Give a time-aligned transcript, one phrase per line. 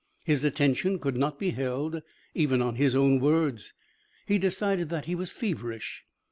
[0.25, 2.01] His attention could not be held
[2.33, 3.75] even on his own words.
[4.25, 6.05] He decided that he was feverish.